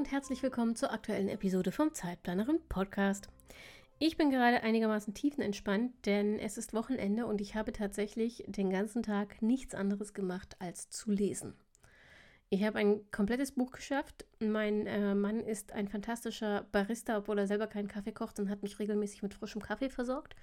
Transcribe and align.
Und 0.00 0.10
herzlich 0.10 0.42
willkommen 0.42 0.76
zur 0.76 0.92
aktuellen 0.92 1.28
Episode 1.28 1.72
vom 1.72 1.92
Zeitplanerin 1.92 2.58
Podcast. 2.70 3.28
Ich 3.98 4.16
bin 4.16 4.30
gerade 4.30 4.62
einigermaßen 4.62 5.12
tiefenentspannt, 5.12 5.92
denn 6.06 6.38
es 6.38 6.56
ist 6.56 6.72
Wochenende 6.72 7.26
und 7.26 7.42
ich 7.42 7.54
habe 7.54 7.70
tatsächlich 7.70 8.42
den 8.46 8.70
ganzen 8.70 9.02
Tag 9.02 9.42
nichts 9.42 9.74
anderes 9.74 10.14
gemacht 10.14 10.56
als 10.58 10.88
zu 10.88 11.10
lesen. 11.10 11.52
Ich 12.48 12.64
habe 12.64 12.78
ein 12.78 13.10
komplettes 13.10 13.52
Buch 13.52 13.72
geschafft. 13.72 14.24
Mein 14.38 14.86
äh, 14.86 15.14
Mann 15.14 15.40
ist 15.40 15.72
ein 15.72 15.86
fantastischer 15.86 16.62
Barista, 16.72 17.18
obwohl 17.18 17.38
er 17.38 17.46
selber 17.46 17.66
keinen 17.66 17.88
Kaffee 17.88 18.12
kocht 18.12 18.40
und 18.40 18.48
hat 18.48 18.62
mich 18.62 18.78
regelmäßig 18.78 19.22
mit 19.22 19.34
frischem 19.34 19.60
Kaffee 19.60 19.90
versorgt. 19.90 20.34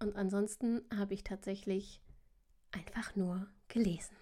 Und 0.00 0.16
ansonsten 0.16 0.82
habe 0.92 1.14
ich 1.14 1.22
tatsächlich 1.22 2.00
einfach 2.72 3.14
nur 3.14 3.46
gelesen. 3.68 4.16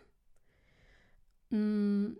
Mm, 1.48 2.18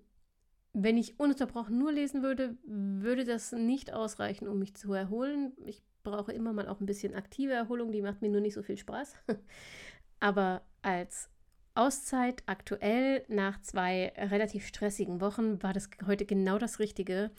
wenn 0.73 0.97
ich 0.97 1.19
ununterbrochen 1.19 1.79
nur 1.79 1.93
lesen 1.93 2.23
würde, 2.23 2.57
würde 2.65 3.25
das 3.25 3.53
nicht 3.53 3.93
ausreichen, 3.93 4.47
um 4.49 4.59
mich 4.59 4.75
zu 4.75 4.93
erholen. 4.93 5.53
Ich 5.67 5.83
brauche 6.03 6.33
immer 6.33 6.53
mal 6.53 6.69
auch 6.69 6.81
ein 6.81 6.87
bisschen 6.87 7.15
aktive 7.15 7.53
Erholung, 7.53 7.93
die 7.93 8.03
macht 8.03 8.23
mir 8.23 8.31
nur 8.31 8.41
nicht 8.41 8.55
so 8.55 8.63
viel 8.63 8.77
Spaß. 8.77 9.15
Aber 10.21 10.63
als 10.83 11.29
Auszeit 11.75 12.43
aktuell 12.47 13.25
nach 13.29 13.61
zwei 13.63 14.13
relativ 14.17 14.67
stressigen 14.67 15.21
Wochen 15.21 15.63
war 15.63 15.73
das 15.73 15.89
heute 16.07 16.27
genau 16.27 16.59
das 16.59 16.79
Richtige. 16.79 17.31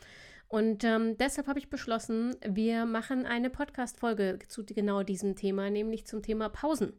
Und 0.47 0.83
ähm, 0.83 1.17
deshalb 1.17 1.47
habe 1.47 1.59
ich 1.59 1.69
beschlossen, 1.69 2.35
wir 2.45 2.85
machen 2.85 3.25
eine 3.25 3.49
Podcast-Folge 3.49 4.39
zu 4.47 4.65
genau 4.65 5.03
diesem 5.03 5.35
Thema, 5.37 5.69
nämlich 5.69 6.05
zum 6.05 6.21
Thema 6.21 6.49
Pausen. 6.49 6.91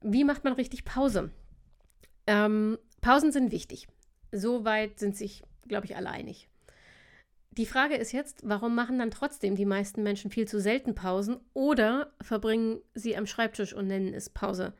Wie 0.00 0.24
macht 0.24 0.42
man 0.42 0.54
richtig 0.54 0.84
Pause? 0.84 1.30
Ähm, 2.26 2.78
Pausen 3.00 3.30
sind 3.30 3.52
wichtig. 3.52 3.86
Soweit 4.32 4.98
sind 4.98 5.16
sich, 5.16 5.42
glaube 5.66 5.86
ich, 5.86 5.96
alle 5.96 6.10
einig. 6.10 6.48
Die 7.50 7.66
Frage 7.66 7.96
ist 7.96 8.12
jetzt, 8.12 8.48
warum 8.48 8.74
machen 8.74 8.98
dann 8.98 9.10
trotzdem 9.10 9.56
die 9.56 9.64
meisten 9.64 10.02
Menschen 10.02 10.30
viel 10.30 10.46
zu 10.46 10.60
selten 10.60 10.94
Pausen 10.94 11.40
oder 11.54 12.12
verbringen 12.20 12.80
sie 12.94 13.16
am 13.16 13.26
Schreibtisch 13.26 13.72
und 13.72 13.88
nennen 13.88 14.14
es 14.14 14.30
Pause? 14.30 14.74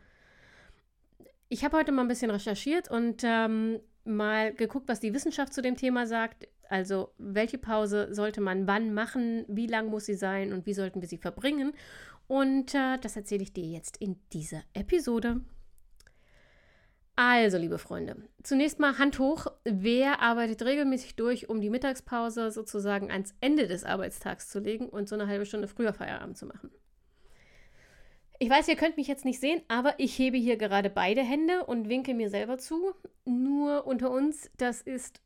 Ich 1.48 1.64
habe 1.64 1.76
heute 1.76 1.92
mal 1.92 2.02
ein 2.02 2.08
bisschen 2.08 2.30
recherchiert 2.30 2.90
und 2.90 3.22
ähm, 3.24 3.80
mal 4.04 4.52
geguckt, 4.52 4.88
was 4.88 5.00
die 5.00 5.12
Wissenschaft 5.12 5.52
zu 5.52 5.62
dem 5.62 5.76
Thema 5.76 6.06
sagt. 6.06 6.46
Also, 6.68 7.10
welche 7.18 7.58
Pause 7.58 8.14
sollte 8.14 8.40
man 8.40 8.66
wann 8.66 8.92
machen, 8.92 9.44
wie 9.48 9.66
lang 9.66 9.88
muss 9.88 10.04
sie 10.04 10.14
sein 10.14 10.52
und 10.52 10.66
wie 10.66 10.74
sollten 10.74 11.00
wir 11.00 11.08
sie 11.08 11.18
verbringen? 11.18 11.72
Und 12.28 12.74
äh, 12.74 12.98
das 13.00 13.16
erzähle 13.16 13.42
ich 13.42 13.54
dir 13.54 13.64
jetzt 13.64 13.96
in 13.96 14.20
dieser 14.32 14.62
Episode. 14.74 15.40
Also, 17.20 17.58
liebe 17.58 17.78
Freunde, 17.78 18.14
zunächst 18.44 18.78
mal 18.78 18.96
Hand 18.96 19.18
hoch. 19.18 19.48
Wer 19.64 20.22
arbeitet 20.22 20.62
regelmäßig 20.62 21.16
durch, 21.16 21.48
um 21.48 21.60
die 21.60 21.68
Mittagspause 21.68 22.52
sozusagen 22.52 23.10
ans 23.10 23.34
Ende 23.40 23.66
des 23.66 23.82
Arbeitstags 23.82 24.48
zu 24.48 24.60
legen 24.60 24.88
und 24.88 25.08
so 25.08 25.16
eine 25.16 25.26
halbe 25.26 25.44
Stunde 25.44 25.66
früher 25.66 25.92
Feierabend 25.92 26.38
zu 26.38 26.46
machen? 26.46 26.70
Ich 28.38 28.48
weiß, 28.48 28.68
ihr 28.68 28.76
könnt 28.76 28.96
mich 28.96 29.08
jetzt 29.08 29.24
nicht 29.24 29.40
sehen, 29.40 29.62
aber 29.66 29.94
ich 29.98 30.16
hebe 30.16 30.36
hier 30.36 30.56
gerade 30.56 30.90
beide 30.90 31.22
Hände 31.22 31.64
und 31.64 31.88
winke 31.88 32.14
mir 32.14 32.30
selber 32.30 32.56
zu. 32.56 32.94
Nur 33.24 33.84
unter 33.88 34.12
uns, 34.12 34.48
das 34.56 34.80
ist 34.80 35.20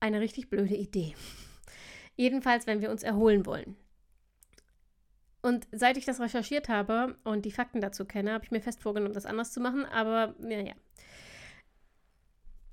eine 0.00 0.20
richtig 0.20 0.48
blöde 0.48 0.76
Idee. 0.76 1.14
Jedenfalls, 2.16 2.66
wenn 2.66 2.80
wir 2.80 2.90
uns 2.90 3.02
erholen 3.02 3.44
wollen. 3.44 3.76
Und 5.46 5.68
seit 5.70 5.96
ich 5.96 6.04
das 6.04 6.18
recherchiert 6.18 6.68
habe 6.68 7.14
und 7.22 7.44
die 7.44 7.52
Fakten 7.52 7.80
dazu 7.80 8.04
kenne, 8.04 8.32
habe 8.32 8.44
ich 8.44 8.50
mir 8.50 8.60
fest 8.60 8.82
vorgenommen, 8.82 9.14
das 9.14 9.26
anders 9.26 9.52
zu 9.52 9.60
machen. 9.60 9.84
Aber 9.84 10.34
naja. 10.40 10.72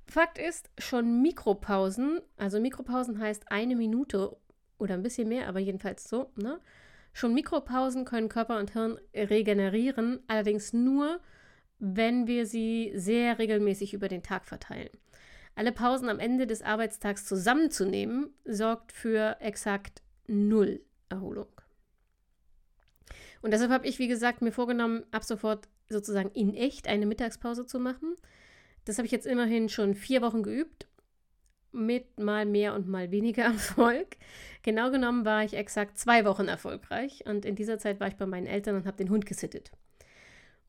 Fakt 0.08 0.38
ist, 0.38 0.68
schon 0.78 1.22
Mikropausen, 1.22 2.20
also 2.36 2.58
Mikropausen 2.58 3.20
heißt 3.20 3.52
eine 3.52 3.76
Minute 3.76 4.36
oder 4.76 4.94
ein 4.94 5.04
bisschen 5.04 5.28
mehr, 5.28 5.46
aber 5.46 5.60
jedenfalls 5.60 6.08
so, 6.08 6.32
ne? 6.34 6.58
Schon 7.12 7.32
Mikropausen 7.32 8.04
können 8.04 8.28
Körper 8.28 8.58
und 8.58 8.72
Hirn 8.72 8.98
regenerieren, 9.14 10.24
allerdings 10.26 10.72
nur, 10.72 11.20
wenn 11.78 12.26
wir 12.26 12.44
sie 12.44 12.90
sehr 12.96 13.38
regelmäßig 13.38 13.94
über 13.94 14.08
den 14.08 14.24
Tag 14.24 14.46
verteilen. 14.46 14.90
Alle 15.54 15.70
Pausen 15.70 16.08
am 16.08 16.18
Ende 16.18 16.48
des 16.48 16.62
Arbeitstags 16.62 17.24
zusammenzunehmen, 17.24 18.34
sorgt 18.44 18.90
für 18.90 19.36
exakt 19.38 20.02
null 20.26 20.80
Erholung. 21.08 21.46
Und 23.44 23.50
deshalb 23.50 23.70
habe 23.70 23.86
ich, 23.86 23.98
wie 23.98 24.08
gesagt, 24.08 24.40
mir 24.40 24.52
vorgenommen, 24.52 25.04
ab 25.10 25.22
sofort 25.22 25.68
sozusagen 25.90 26.30
in 26.30 26.54
echt 26.54 26.88
eine 26.88 27.04
Mittagspause 27.04 27.66
zu 27.66 27.78
machen. 27.78 28.16
Das 28.86 28.96
habe 28.96 29.04
ich 29.04 29.12
jetzt 29.12 29.26
immerhin 29.26 29.68
schon 29.68 29.94
vier 29.94 30.22
Wochen 30.22 30.42
geübt, 30.42 30.88
mit 31.70 32.18
mal 32.18 32.46
mehr 32.46 32.72
und 32.72 32.88
mal 32.88 33.10
weniger 33.10 33.42
Erfolg. 33.44 34.16
Genau 34.62 34.90
genommen 34.90 35.26
war 35.26 35.44
ich 35.44 35.52
exakt 35.52 35.98
zwei 35.98 36.24
Wochen 36.24 36.48
erfolgreich 36.48 37.22
und 37.26 37.44
in 37.44 37.54
dieser 37.54 37.76
Zeit 37.76 38.00
war 38.00 38.08
ich 38.08 38.16
bei 38.16 38.24
meinen 38.24 38.46
Eltern 38.46 38.76
und 38.76 38.86
habe 38.86 38.96
den 38.96 39.10
Hund 39.10 39.26
gesittet. 39.26 39.72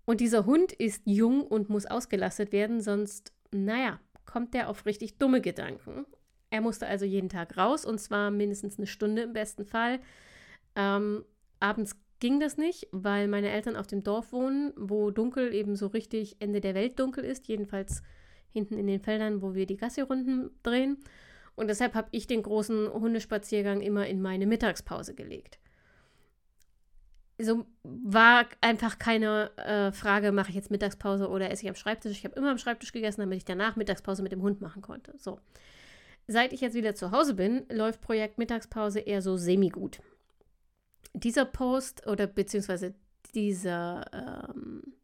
Und 0.03 0.19
dieser 0.19 0.45
Hund 0.45 0.73
ist 0.73 1.03
jung 1.05 1.47
und 1.47 1.69
muss 1.69 1.85
ausgelastet 1.85 2.51
werden, 2.51 2.81
sonst, 2.81 3.31
naja, 3.53 4.01
kommt 4.25 4.53
der 4.53 4.67
auf 4.67 4.85
richtig 4.85 5.17
dumme 5.17 5.39
Gedanken. 5.39 6.05
Er 6.49 6.59
musste 6.59 6.87
also 6.87 7.05
jeden 7.05 7.29
Tag 7.29 7.55
raus 7.55 7.85
und 7.85 8.01
zwar 8.01 8.31
mindestens 8.31 8.77
eine 8.77 8.87
Stunde 8.87 9.21
im 9.21 9.31
besten 9.31 9.63
Fall. 9.63 10.01
Ähm, 10.75 11.23
abends 11.61 11.95
ging 12.19 12.39
das 12.39 12.57
nicht, 12.57 12.87
weil 12.91 13.27
meine 13.27 13.49
Eltern 13.49 13.75
auf 13.75 13.87
dem 13.87 14.03
Dorf 14.03 14.31
wohnen, 14.31 14.73
wo 14.77 15.11
dunkel 15.11 15.53
eben 15.53 15.75
so 15.75 15.87
richtig 15.87 16.37
Ende 16.39 16.61
der 16.61 16.75
Welt 16.75 16.99
dunkel 16.99 17.23
ist, 17.23 17.47
jedenfalls 17.47 18.01
hinten 18.49 18.77
in 18.77 18.87
den 18.87 19.01
Feldern, 19.01 19.41
wo 19.41 19.53
wir 19.53 19.65
die 19.65 19.77
Gassi-Runden 19.77 20.49
drehen. 20.63 20.97
Und 21.55 21.67
deshalb 21.67 21.93
habe 21.93 22.07
ich 22.11 22.27
den 22.27 22.43
großen 22.43 22.91
Hundespaziergang 22.91 23.81
immer 23.81 24.07
in 24.07 24.21
meine 24.21 24.45
Mittagspause 24.45 25.13
gelegt. 25.13 25.59
So 27.37 27.65
war 27.83 28.45
einfach 28.61 28.97
keine 28.97 29.51
äh, 29.57 29.91
Frage, 29.91 30.31
mache 30.31 30.49
ich 30.49 30.55
jetzt 30.55 30.71
Mittagspause 30.71 31.29
oder 31.29 31.51
esse 31.51 31.63
ich 31.63 31.69
am 31.69 31.75
Schreibtisch. 31.75 32.17
Ich 32.17 32.23
habe 32.23 32.35
immer 32.35 32.51
am 32.51 32.57
Schreibtisch 32.57 32.93
gegessen, 32.93 33.21
damit 33.21 33.37
ich 33.37 33.45
danach 33.45 33.75
Mittagspause 33.75 34.23
mit 34.23 34.31
dem 34.31 34.41
Hund 34.41 34.61
machen 34.61 34.81
konnte. 34.81 35.13
So. 35.17 35.39
Seit 36.27 36.53
ich 36.53 36.61
jetzt 36.61 36.75
wieder 36.75 36.95
zu 36.95 37.11
Hause 37.11 37.33
bin, 37.33 37.65
läuft 37.69 38.01
Projekt 38.01 38.37
Mittagspause 38.37 39.01
eher 39.01 39.21
so 39.21 39.35
semi-gut. 39.35 39.99
Dieser 41.13 41.45
Post 41.45 42.07
oder 42.07 42.27
beziehungsweise 42.27 42.93
dieser 43.33 44.05
ähm, 44.13 44.95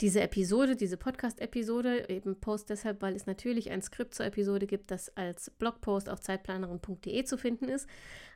diese 0.00 0.20
Episode, 0.20 0.74
diese 0.74 0.96
Podcast-Episode, 0.96 2.08
eben 2.08 2.40
Post 2.40 2.70
deshalb, 2.70 3.00
weil 3.00 3.14
es 3.14 3.26
natürlich 3.26 3.70
ein 3.70 3.80
Skript 3.80 4.14
zur 4.14 4.26
Episode 4.26 4.66
gibt, 4.66 4.90
das 4.90 5.16
als 5.16 5.50
Blogpost 5.50 6.08
auf 6.08 6.20
zeitplanerin.de 6.20 7.24
zu 7.24 7.38
finden 7.38 7.68
ist. 7.68 7.88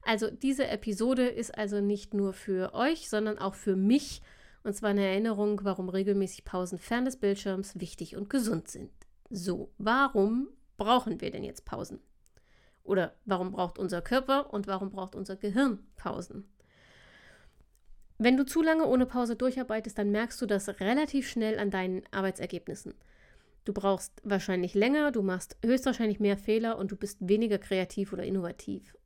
Also 0.02 0.30
diese 0.30 0.68
Episode 0.68 1.26
ist 1.26 1.56
also 1.56 1.80
nicht 1.80 2.14
nur 2.14 2.32
für 2.32 2.74
euch, 2.74 3.08
sondern 3.10 3.38
auch 3.38 3.54
für 3.54 3.74
mich. 3.74 4.22
Und 4.62 4.74
zwar 4.74 4.90
eine 4.90 5.04
Erinnerung, 5.04 5.60
warum 5.64 5.88
regelmäßig 5.88 6.44
Pausen 6.44 6.78
fern 6.78 7.04
des 7.04 7.16
Bildschirms 7.16 7.80
wichtig 7.80 8.16
und 8.16 8.30
gesund 8.30 8.68
sind. 8.68 8.90
So, 9.28 9.72
warum 9.78 10.48
brauchen 10.76 11.20
wir 11.20 11.30
denn 11.30 11.44
jetzt 11.44 11.64
Pausen? 11.64 12.00
Oder 12.84 13.14
warum 13.24 13.50
braucht 13.50 13.78
unser 13.78 14.00
Körper 14.00 14.52
und 14.52 14.66
warum 14.68 14.90
braucht 14.90 15.14
unser 15.14 15.36
Gehirn 15.36 15.80
Pausen? 15.96 16.48
Wenn 18.18 18.36
du 18.36 18.44
zu 18.44 18.62
lange 18.62 18.86
ohne 18.86 19.06
Pause 19.06 19.36
durcharbeitest, 19.36 19.96
dann 19.96 20.10
merkst 20.10 20.40
du 20.42 20.46
das 20.46 20.80
relativ 20.80 21.28
schnell 21.28 21.58
an 21.58 21.70
deinen 21.70 22.02
Arbeitsergebnissen. 22.10 22.94
Du 23.64 23.72
brauchst 23.72 24.12
wahrscheinlich 24.24 24.74
länger, 24.74 25.12
du 25.12 25.22
machst 25.22 25.56
höchstwahrscheinlich 25.64 26.18
mehr 26.18 26.36
Fehler 26.36 26.78
und 26.78 26.90
du 26.90 26.96
bist 26.96 27.18
weniger 27.20 27.58
kreativ 27.58 28.12
oder 28.12 28.24
innovativ. 28.24 28.96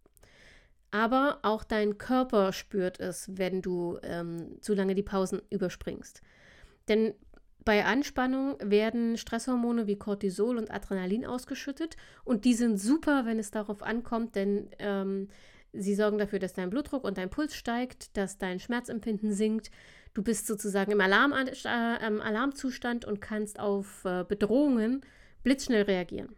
Aber 0.90 1.40
auch 1.42 1.64
dein 1.64 1.98
Körper 1.98 2.52
spürt 2.52 3.00
es, 3.00 3.36
wenn 3.36 3.60
du 3.60 3.98
ähm, 4.02 4.58
zu 4.60 4.74
lange 4.74 4.94
die 4.94 5.02
Pausen 5.02 5.42
überspringst. 5.50 6.22
Denn 6.88 7.14
bei 7.64 7.84
Anspannung 7.84 8.56
werden 8.60 9.16
Stresshormone 9.16 9.86
wie 9.86 9.96
Cortisol 9.96 10.58
und 10.58 10.70
Adrenalin 10.70 11.24
ausgeschüttet 11.24 11.96
und 12.24 12.44
die 12.44 12.54
sind 12.54 12.78
super, 12.78 13.24
wenn 13.24 13.38
es 13.38 13.50
darauf 13.50 13.82
ankommt, 13.82 14.36
denn 14.36 14.68
ähm, 14.78 15.28
Sie 15.72 15.94
sorgen 15.94 16.18
dafür, 16.18 16.38
dass 16.38 16.52
dein 16.52 16.70
Blutdruck 16.70 17.04
und 17.04 17.16
dein 17.16 17.30
Puls 17.30 17.54
steigt, 17.54 18.16
dass 18.16 18.38
dein 18.38 18.60
Schmerzempfinden 18.60 19.32
sinkt. 19.32 19.70
Du 20.12 20.22
bist 20.22 20.46
sozusagen 20.46 20.92
im 20.92 21.00
Alarm, 21.00 21.32
äh, 21.32 21.66
Alarmzustand 21.66 23.04
und 23.06 23.20
kannst 23.20 23.58
auf 23.58 24.04
äh, 24.04 24.24
Bedrohungen 24.28 25.00
blitzschnell 25.42 25.82
reagieren. 25.82 26.36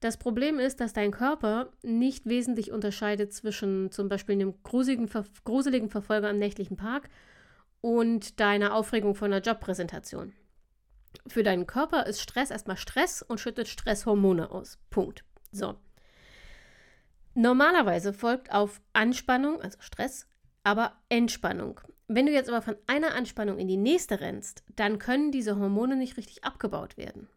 Das 0.00 0.18
Problem 0.18 0.58
ist, 0.58 0.80
dass 0.80 0.92
dein 0.92 1.10
Körper 1.10 1.72
nicht 1.82 2.26
wesentlich 2.26 2.70
unterscheidet 2.70 3.32
zwischen 3.32 3.90
zum 3.90 4.08
Beispiel 4.08 4.34
einem 4.34 4.62
gruseligen, 4.62 5.08
gruseligen 5.44 5.88
Verfolger 5.88 6.30
im 6.30 6.38
nächtlichen 6.38 6.76
Park 6.76 7.08
und 7.80 8.38
deiner 8.38 8.74
Aufregung 8.74 9.14
von 9.14 9.32
einer 9.32 9.42
Jobpräsentation. 9.42 10.32
Für 11.26 11.42
deinen 11.42 11.66
Körper 11.66 12.06
ist 12.06 12.20
Stress 12.20 12.50
erstmal 12.50 12.76
Stress 12.76 13.22
und 13.22 13.40
schüttet 13.40 13.66
Stresshormone 13.66 14.50
aus. 14.50 14.78
Punkt. 14.90 15.24
So. 15.52 15.76
Normalerweise 17.34 18.12
folgt 18.12 18.52
auf 18.52 18.80
Anspannung, 18.92 19.60
also 19.60 19.78
Stress, 19.80 20.28
aber 20.62 20.92
Entspannung. 21.08 21.80
Wenn 22.06 22.26
du 22.26 22.32
jetzt 22.32 22.48
aber 22.48 22.62
von 22.62 22.76
einer 22.86 23.14
Anspannung 23.14 23.58
in 23.58 23.66
die 23.66 23.76
nächste 23.76 24.20
rennst, 24.20 24.62
dann 24.76 24.98
können 24.98 25.32
diese 25.32 25.58
Hormone 25.58 25.96
nicht 25.96 26.16
richtig 26.16 26.44
abgebaut 26.44 26.96
werden. 26.96 27.28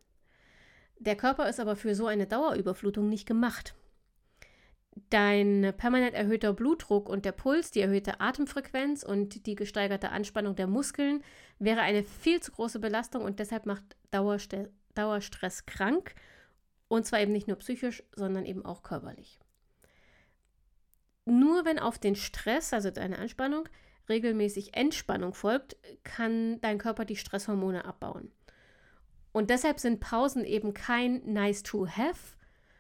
Der 1.00 1.16
Körper 1.16 1.48
ist 1.48 1.60
aber 1.60 1.76
für 1.76 1.96
so 1.96 2.08
eine 2.08 2.28
Dauerüberflutung 2.28 3.08
nicht 3.10 3.28
gemacht. 3.28 3.76
Dein 5.10 5.74
permanent 5.78 6.16
erhöhter 6.16 6.54
Blutdruck 6.54 7.08
und 7.08 7.24
der 7.24 7.32
Puls, 7.32 7.72
die 7.72 7.82
erhöhte 7.82 8.20
Atemfrequenz 8.20 9.04
und 9.04 9.46
die 9.46 9.56
gesteigerte 9.56 10.10
Anspannung 10.10 10.56
der 10.56 10.68
Muskeln 10.68 11.24
wäre 11.60 11.82
eine 11.82 12.04
viel 12.04 12.40
zu 12.40 12.52
große 12.52 12.80
Belastung 12.80 13.24
und 13.24 13.40
deshalb 13.40 13.66
macht 13.66 13.96
Dauerstress 14.12 15.66
krank. 15.66 16.16
Und 16.88 17.06
zwar 17.06 17.20
eben 17.20 17.32
nicht 17.32 17.48
nur 17.48 17.58
psychisch, 17.58 18.04
sondern 18.16 18.46
eben 18.46 18.66
auch 18.66 18.82
körperlich. 18.82 19.40
Nur 21.28 21.66
wenn 21.66 21.78
auf 21.78 22.00
den 22.00 22.16
Stress, 22.16 22.74
also 22.74 22.90
deine 22.90 23.20
Anspannung, 23.20 23.68
regelmäßig 24.08 24.76
Entspannung 24.76 25.34
folgt, 25.34 25.76
kann 26.04 26.62
dein 26.62 26.78
Körper 26.78 27.04
die 27.04 27.18
Stresshormone 27.18 27.84
abbauen. 27.84 28.32
Und 29.34 29.50
deshalb 29.50 29.80
sind 29.80 30.00
Pausen 30.00 30.46
eben 30.46 30.74
kein 30.74 31.22
nice 31.26 31.64
to 31.64 31.86
have, 31.86 32.38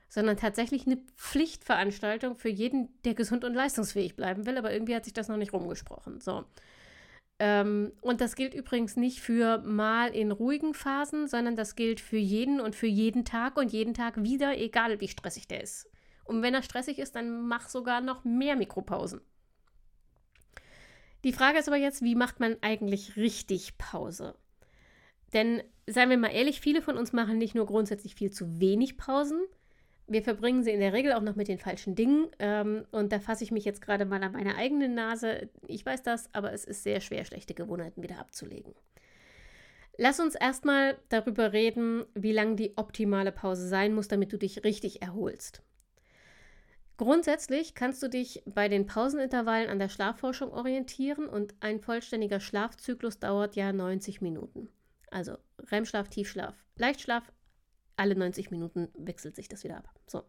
sondern 0.08 0.38
tatsächlich 0.38 0.86
eine 0.86 0.98
Pflichtveranstaltung 1.18 2.38
für 2.38 2.50
jeden, 2.50 2.90
der 3.04 3.16
gesund 3.16 3.44
und 3.44 3.54
leistungsfähig 3.54 4.16
bleiben 4.16 4.46
will. 4.46 4.58
Aber 4.58 4.72
irgendwie 4.72 4.96
hat 4.96 5.04
sich 5.04 5.14
das 5.14 5.28
noch 5.28 5.38
nicht 5.38 5.52
rumgesprochen. 5.52 6.22
So. 6.22 6.46
Ähm, 7.40 7.92
und 8.02 8.22
das 8.22 8.36
gilt 8.36 8.54
übrigens 8.54 8.96
nicht 8.96 9.20
für 9.20 9.58
mal 9.60 10.16
in 10.16 10.32
ruhigen 10.32 10.74
Phasen, 10.74 11.28
sondern 11.28 11.58
das 11.58 11.76
gilt 11.76 12.00
für 12.00 12.18
jeden 12.18 12.62
und 12.62 12.76
für 12.76 12.88
jeden 12.88 13.26
Tag 13.26 13.58
und 13.58 13.74
jeden 13.74 13.94
Tag 13.94 14.24
wieder, 14.24 14.58
egal 14.58 15.02
wie 15.02 15.10
stressig 15.10 15.48
der 15.50 15.62
ist. 15.62 15.90
Und 16.28 16.42
wenn 16.42 16.54
er 16.54 16.64
stressig 16.64 17.00
ist, 17.00 17.16
dann 17.16 17.48
mach 17.48 17.70
sogar 17.70 18.02
noch 18.02 18.24
mehr 18.24 18.56
Mikropausen. 18.56 19.22
Die 21.24 21.34
Frage 21.34 21.60
ist 21.60 21.68
aber 21.68 21.78
jetzt, 21.78 22.02
wie 22.02 22.16
macht 22.16 22.40
man 22.40 22.58
eigentlich 22.62 23.16
richtig 23.16 23.78
Pause? 23.78 24.36
Denn 25.34 25.62
seien 25.88 26.10
wir 26.10 26.18
mal 26.18 26.28
ehrlich, 26.28 26.62
viele 26.62 26.82
von 26.82 26.98
uns 26.98 27.12
machen 27.12 27.38
nicht 27.38 27.56
nur 27.56 27.66
grundsätzlich 27.66 28.16
viel 28.16 28.32
zu 28.32 28.60
wenig 28.60 28.98
Pausen, 28.98 29.42
wir 30.08 30.24
verbringen 30.24 30.64
sie 30.64 30.72
in 30.72 30.80
der 30.80 30.94
Regel 30.94 31.12
auch 31.12 31.22
noch 31.22 31.36
mit 31.36 31.50
den 31.50 31.60
falschen 31.60 31.94
Dingen. 31.94 32.28
Ähm, 32.40 32.86
und 32.92 33.12
da 33.12 33.20
fasse 33.20 33.44
ich 33.44 33.52
mich 33.52 33.66
jetzt 33.66 33.82
gerade 33.82 34.06
mal 34.06 34.24
an 34.24 34.32
meine 34.32 34.56
eigene 34.56 34.88
Nase. 34.88 35.50
Ich 35.68 35.86
weiß 35.86 36.02
das, 36.02 36.34
aber 36.34 36.54
es 36.54 36.64
ist 36.64 36.84
sehr 36.84 37.02
schwer, 37.02 37.26
schlechte 37.26 37.54
Gewohnheiten 37.54 38.02
wieder 38.02 38.20
abzulegen. 38.20 38.74
Lass 39.98 40.20
uns 40.20 40.36
erstmal 40.36 40.98
darüber 41.10 41.52
reden, 41.52 42.06
wie 42.14 42.32
lang 42.32 42.56
die 42.56 42.78
optimale 42.78 43.32
Pause 43.32 43.68
sein 43.68 43.94
muss, 43.94 44.08
damit 44.08 44.32
du 44.32 44.38
dich 44.38 44.64
richtig 44.64 45.02
erholst. 45.02 45.62
Grundsätzlich 46.98 47.76
kannst 47.76 48.02
du 48.02 48.10
dich 48.10 48.42
bei 48.46 48.70
den 48.70 48.88
Pausenintervallen 48.88 49.70
an 49.70 49.78
der 49.78 49.90
Schlafforschung 49.90 50.52
orientieren 50.52 51.30
und 51.30 51.54
ein 51.60 51.80
vollständiger 51.80 52.40
Schlafzyklus 52.40 53.20
dauert 53.20 53.56
ja 53.56 53.72
90 53.72 54.22
Minuten. 54.22 54.70
Also 55.12 55.38
REM-Schlaf, 55.60 56.10
Tiefschlaf, 56.10 56.56
Leichtschlaf, 56.76 57.32
alle 57.98 58.16
90 58.16 58.50
Minuten 58.50 58.90
wechselt 58.98 59.36
sich 59.36 59.48
das 59.48 59.64
wieder 59.64 59.78
ab. 59.78 59.90
So. 60.08 60.24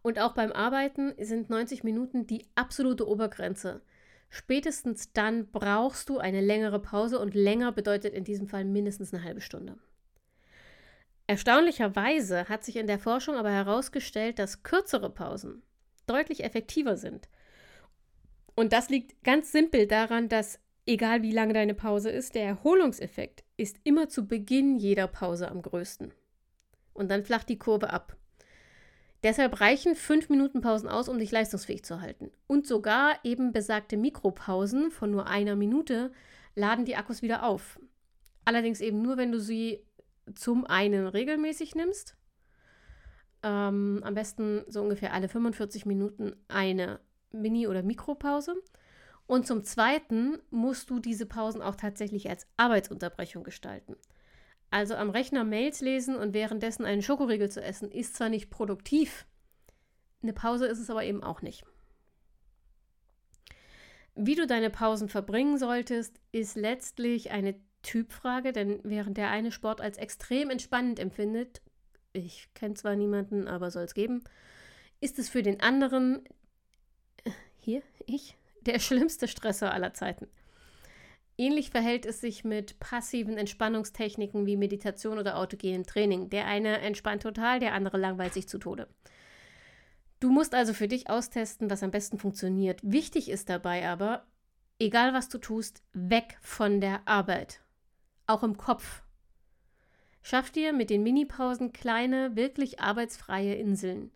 Und 0.00 0.18
auch 0.18 0.32
beim 0.32 0.50
Arbeiten 0.50 1.14
sind 1.18 1.50
90 1.50 1.84
Minuten 1.84 2.26
die 2.26 2.46
absolute 2.54 3.06
Obergrenze. 3.06 3.82
Spätestens 4.30 5.12
dann 5.12 5.50
brauchst 5.50 6.08
du 6.08 6.18
eine 6.18 6.40
längere 6.40 6.80
Pause 6.80 7.18
und 7.18 7.34
länger 7.34 7.70
bedeutet 7.70 8.14
in 8.14 8.24
diesem 8.24 8.48
Fall 8.48 8.64
mindestens 8.64 9.12
eine 9.12 9.22
halbe 9.22 9.42
Stunde. 9.42 9.78
Erstaunlicherweise 11.32 12.48
hat 12.48 12.62
sich 12.62 12.76
in 12.76 12.86
der 12.86 12.98
Forschung 12.98 13.36
aber 13.36 13.50
herausgestellt, 13.50 14.38
dass 14.38 14.62
kürzere 14.62 15.08
Pausen 15.08 15.62
deutlich 16.06 16.44
effektiver 16.44 16.96
sind. 16.96 17.28
Und 18.54 18.74
das 18.74 18.90
liegt 18.90 19.24
ganz 19.24 19.50
simpel 19.50 19.86
daran, 19.86 20.28
dass 20.28 20.60
Egal 20.84 21.22
wie 21.22 21.30
lange 21.30 21.52
deine 21.52 21.74
Pause 21.74 22.10
ist, 22.10 22.34
der 22.34 22.44
Erholungseffekt 22.44 23.44
ist 23.56 23.76
immer 23.84 24.08
zu 24.08 24.26
Beginn 24.26 24.76
jeder 24.76 25.06
Pause 25.06 25.48
am 25.48 25.62
größten. 25.62 26.12
Und 26.92 27.08
dann 27.08 27.24
flacht 27.24 27.48
die 27.48 27.58
Kurve 27.58 27.90
ab. 27.90 28.16
Deshalb 29.22 29.60
reichen 29.60 29.94
fünf 29.94 30.28
Minuten 30.28 30.60
Pausen 30.60 30.88
aus, 30.88 31.08
um 31.08 31.20
dich 31.20 31.30
leistungsfähig 31.30 31.84
zu 31.84 32.00
halten. 32.00 32.32
Und 32.48 32.66
sogar 32.66 33.14
eben 33.22 33.52
besagte 33.52 33.96
Mikropausen 33.96 34.90
von 34.90 35.12
nur 35.12 35.28
einer 35.28 35.54
Minute 35.54 36.10
laden 36.56 36.84
die 36.84 36.96
Akkus 36.96 37.22
wieder 37.22 37.44
auf. 37.44 37.78
Allerdings 38.44 38.80
eben 38.80 39.02
nur, 39.02 39.16
wenn 39.16 39.30
du 39.30 39.38
sie 39.38 39.84
zum 40.34 40.66
einen 40.66 41.06
regelmäßig 41.06 41.74
nimmst. 41.74 42.16
Ähm, 43.42 44.00
am 44.04 44.14
besten 44.14 44.64
so 44.68 44.82
ungefähr 44.82 45.12
alle 45.12 45.28
45 45.28 45.86
Minuten 45.86 46.36
eine 46.48 47.00
Mini- 47.32 47.66
oder 47.66 47.82
Mikropause. 47.82 48.54
Und 49.26 49.46
zum 49.46 49.64
Zweiten 49.64 50.38
musst 50.50 50.90
du 50.90 50.98
diese 50.98 51.26
Pausen 51.26 51.62
auch 51.62 51.76
tatsächlich 51.76 52.28
als 52.28 52.46
Arbeitsunterbrechung 52.56 53.44
gestalten. 53.44 53.96
Also 54.70 54.94
am 54.94 55.10
Rechner 55.10 55.44
Mails 55.44 55.80
lesen 55.80 56.16
und 56.16 56.34
währenddessen 56.34 56.84
einen 56.84 57.02
Schokoriegel 57.02 57.50
zu 57.50 57.62
essen, 57.62 57.90
ist 57.90 58.16
zwar 58.16 58.28
nicht 58.28 58.50
produktiv, 58.50 59.26
eine 60.22 60.32
Pause 60.32 60.66
ist 60.66 60.78
es 60.78 60.90
aber 60.90 61.04
eben 61.04 61.22
auch 61.22 61.42
nicht. 61.42 61.64
Wie 64.14 64.34
du 64.34 64.46
deine 64.46 64.70
Pausen 64.70 65.08
verbringen 65.08 65.58
solltest, 65.58 66.20
ist 66.32 66.56
letztlich 66.56 67.30
eine 67.30 67.58
Typfrage, 67.82 68.52
denn 68.52 68.80
während 68.84 69.16
der 69.16 69.30
eine 69.30 69.52
Sport 69.52 69.80
als 69.80 69.98
extrem 69.98 70.50
entspannend 70.50 70.98
empfindet, 70.98 71.60
ich 72.12 72.48
kenne 72.54 72.74
zwar 72.74 72.96
niemanden, 72.96 73.48
aber 73.48 73.70
soll 73.70 73.84
es 73.84 73.94
geben, 73.94 74.22
ist 75.00 75.18
es 75.18 75.28
für 75.28 75.42
den 75.42 75.60
anderen, 75.60 76.24
äh, 77.24 77.30
hier, 77.58 77.82
ich, 78.06 78.36
der 78.62 78.78
schlimmste 78.80 79.28
Stressor 79.28 79.72
aller 79.72 79.94
Zeiten. 79.94 80.28
Ähnlich 81.38 81.70
verhält 81.70 82.04
es 82.04 82.20
sich 82.20 82.44
mit 82.44 82.78
passiven 82.78 83.38
Entspannungstechniken 83.38 84.46
wie 84.46 84.56
Meditation 84.56 85.18
oder 85.18 85.38
autogenen 85.38 85.84
Training. 85.84 86.28
Der 86.28 86.46
eine 86.46 86.80
entspannt 86.80 87.22
total, 87.22 87.58
der 87.58 87.72
andere 87.72 87.96
langweilt 87.96 88.34
sich 88.34 88.48
zu 88.48 88.58
Tode. 88.58 88.86
Du 90.20 90.30
musst 90.30 90.54
also 90.54 90.72
für 90.72 90.86
dich 90.86 91.10
austesten, 91.10 91.68
was 91.70 91.82
am 91.82 91.90
besten 91.90 92.18
funktioniert. 92.18 92.78
Wichtig 92.84 93.28
ist 93.28 93.48
dabei 93.48 93.88
aber, 93.88 94.24
egal 94.78 95.14
was 95.14 95.28
du 95.28 95.38
tust, 95.38 95.82
weg 95.94 96.38
von 96.42 96.80
der 96.80 97.00
Arbeit. 97.08 97.60
Auch 98.26 98.42
im 98.42 98.56
Kopf. 98.56 99.02
Schaff 100.22 100.50
dir 100.50 100.72
mit 100.72 100.90
den 100.90 101.02
Minipausen 101.02 101.72
kleine, 101.72 102.36
wirklich 102.36 102.80
arbeitsfreie 102.80 103.54
Inseln. 103.54 104.12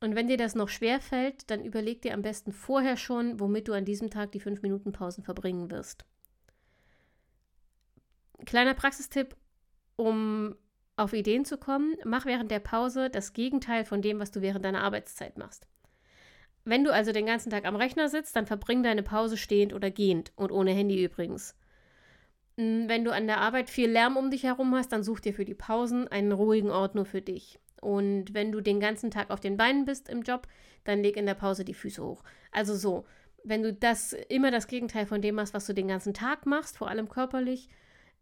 Und 0.00 0.14
wenn 0.14 0.28
dir 0.28 0.36
das 0.36 0.54
noch 0.54 0.68
schwer 0.68 1.00
fällt, 1.00 1.50
dann 1.50 1.64
überleg 1.64 2.02
dir 2.02 2.14
am 2.14 2.22
besten 2.22 2.52
vorher 2.52 2.96
schon, 2.96 3.40
womit 3.40 3.68
du 3.68 3.72
an 3.72 3.84
diesem 3.84 4.10
Tag 4.10 4.32
die 4.32 4.40
5 4.40 4.62
Minuten 4.62 4.92
Pausen 4.92 5.24
verbringen 5.24 5.70
wirst. 5.70 6.04
Kleiner 8.44 8.74
Praxistipp, 8.74 9.36
um 9.96 10.56
auf 10.96 11.12
Ideen 11.12 11.44
zu 11.44 11.58
kommen, 11.58 11.94
mach 12.04 12.26
während 12.26 12.50
der 12.50 12.60
Pause 12.60 13.10
das 13.10 13.32
Gegenteil 13.32 13.84
von 13.84 14.02
dem, 14.02 14.18
was 14.18 14.30
du 14.30 14.40
während 14.40 14.64
deiner 14.64 14.82
Arbeitszeit 14.82 15.38
machst. 15.38 15.66
Wenn 16.64 16.84
du 16.84 16.92
also 16.92 17.12
den 17.12 17.26
ganzen 17.26 17.50
Tag 17.50 17.64
am 17.64 17.76
Rechner 17.76 18.08
sitzt, 18.08 18.34
dann 18.34 18.46
verbring 18.46 18.82
deine 18.82 19.02
Pause 19.02 19.36
stehend 19.36 19.72
oder 19.72 19.90
gehend 19.90 20.32
und 20.36 20.50
ohne 20.50 20.72
Handy 20.72 21.02
übrigens. 21.04 21.54
Hm, 22.56 22.88
wenn 22.88 23.04
du 23.04 23.12
an 23.12 23.26
der 23.26 23.40
Arbeit 23.40 23.70
viel 23.70 23.90
Lärm 23.90 24.16
um 24.16 24.30
dich 24.30 24.44
herum 24.44 24.74
hast, 24.74 24.92
dann 24.92 25.02
such 25.02 25.20
dir 25.20 25.34
für 25.34 25.44
die 25.44 25.54
Pausen 25.54 26.08
einen 26.08 26.32
ruhigen 26.32 26.70
Ort 26.70 26.94
nur 26.94 27.04
für 27.04 27.22
dich. 27.22 27.58
Und 27.80 28.34
wenn 28.34 28.52
du 28.52 28.60
den 28.60 28.80
ganzen 28.80 29.10
Tag 29.10 29.30
auf 29.30 29.40
den 29.40 29.56
Beinen 29.56 29.84
bist 29.84 30.08
im 30.08 30.22
Job, 30.22 30.48
dann 30.84 31.02
leg 31.02 31.16
in 31.16 31.26
der 31.26 31.34
Pause 31.34 31.64
die 31.64 31.74
Füße 31.74 32.02
hoch. 32.02 32.22
Also 32.50 32.74
so, 32.74 33.04
wenn 33.44 33.62
du 33.62 33.72
das 33.72 34.12
immer 34.12 34.50
das 34.50 34.66
Gegenteil 34.66 35.06
von 35.06 35.20
dem 35.20 35.34
machst, 35.34 35.54
was 35.54 35.66
du 35.66 35.72
den 35.72 35.88
ganzen 35.88 36.14
Tag 36.14 36.46
machst, 36.46 36.78
vor 36.78 36.88
allem 36.88 37.08
körperlich, 37.08 37.68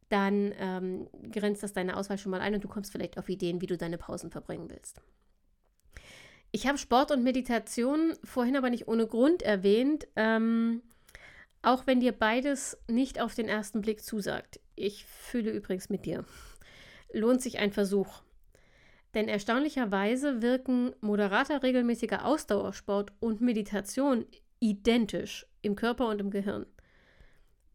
dann 0.09 0.53
ähm, 0.59 1.09
grenzt 1.33 1.63
das 1.63 1.73
deine 1.73 1.97
Auswahl 1.97 2.19
schon 2.19 2.31
mal 2.31 2.41
ein 2.41 2.55
und 2.55 2.63
du 2.63 2.69
kommst 2.69 2.93
vielleicht 2.93 3.17
auf 3.19 3.29
Ideen, 3.29 3.61
wie 3.61 3.67
du 3.67 3.77
deine 3.77 3.99
Pausen 3.99 4.31
verbringen 4.31 4.69
willst. 4.71 5.01
Ich 6.53 6.67
habe 6.67 6.79
Sport 6.79 7.11
und 7.11 7.25
Meditation 7.25 8.15
vorhin 8.23 8.57
aber 8.57 8.71
nicht 8.71 8.87
ohne 8.87 9.07
Grund 9.07 9.43
erwähnt, 9.43 10.07
ähm, 10.15 10.83
auch 11.65 11.87
wenn 11.87 12.01
dir 12.01 12.13
beides 12.13 12.79
nicht 12.89 13.21
auf 13.21 13.35
den 13.35 13.49
ersten 13.49 13.81
Blick 13.81 14.03
zusagt. 14.03 14.61
Ich 14.77 15.05
fühle 15.05 15.51
übrigens 15.51 15.89
mit 15.89 16.05
dir. 16.07 16.25
Lohnt 17.13 17.43
sich 17.43 17.59
ein 17.59 17.73
Versuch. 17.73 18.23
Denn 19.15 19.29
erstaunlicherweise 19.29 20.43
wirken 20.43 20.95
moderater 21.01 21.63
regelmäßiger 21.63 22.25
Ausdauersport 22.25 23.13
und 23.21 23.41
Meditation 23.41 24.27
identisch 24.59 25.47
im 25.63 25.77
Körper 25.77 26.09
und 26.09 26.21
im 26.21 26.31
Gehirn. 26.31 26.67